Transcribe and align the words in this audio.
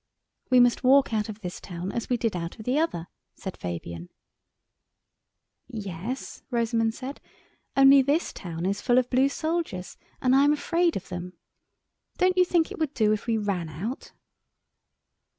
"We 0.49 0.59
must 0.59 0.83
walk 0.83 1.13
out 1.13 1.29
of 1.29 1.41
this 1.41 1.61
town 1.61 1.91
as 1.91 2.09
we 2.09 2.17
did 2.17 2.35
out 2.35 2.57
of 2.57 2.65
the 2.65 2.79
other," 2.79 3.05
said 3.35 3.55
Fabian. 3.55 4.09
"Yes," 5.67 6.41
Rosamund 6.49 6.95
said; 6.95 7.21
"only 7.77 8.01
this 8.01 8.33
town 8.33 8.65
if 8.65 8.81
full 8.81 8.97
of 8.97 9.11
blue 9.11 9.29
soldiers 9.29 9.97
and 10.19 10.35
I 10.35 10.43
am 10.43 10.53
afraid 10.53 10.95
of 10.97 11.09
them. 11.09 11.33
Don't 12.17 12.35
you 12.35 12.45
think 12.45 12.71
it 12.71 12.79
would 12.79 12.95
do 12.95 13.13
if 13.13 13.27
we 13.27 13.37
ran 13.37 13.69
out?" 13.69 14.11